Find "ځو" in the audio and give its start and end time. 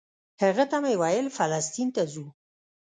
2.11-2.25